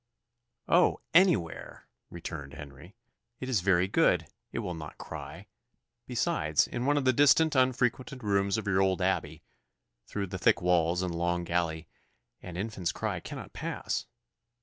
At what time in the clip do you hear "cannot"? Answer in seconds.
13.19-13.53